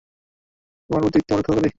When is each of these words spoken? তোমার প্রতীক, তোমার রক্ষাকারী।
তোমার 0.89 1.01
প্রতীক, 1.03 1.23
তোমার 1.27 1.39
রক্ষাকারী। 1.39 1.69